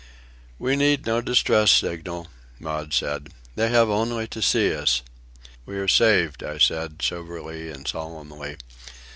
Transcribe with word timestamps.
"We 0.57 0.75
need 0.75 1.05
no 1.05 1.21
distress 1.21 1.69
signal," 1.69 2.29
Maud 2.57 2.91
said. 2.91 3.29
"They 3.53 3.69
have 3.69 3.87
only 3.87 4.27
to 4.29 4.41
see 4.41 4.73
us." 4.75 5.03
"We 5.67 5.75
are 5.77 5.87
saved," 5.87 6.43
I 6.43 6.57
said, 6.57 7.03
soberly 7.03 7.69
and 7.69 7.87
solemnly. 7.87 8.57